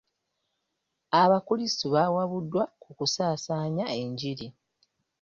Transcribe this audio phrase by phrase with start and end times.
[1.21, 4.47] Abakrisito bawabuddwa ku kusaasaanya enjiri.